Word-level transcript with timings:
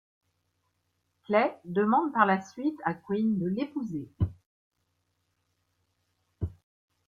Clay 1.27 1.59
demande 1.63 2.11
par 2.11 2.25
la 2.25 2.41
suite 2.41 2.79
à 2.85 2.95
Quinn 2.95 3.37
de 3.37 3.45
l'épouser. 3.45 4.09